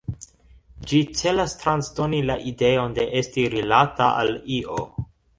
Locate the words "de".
2.95-3.05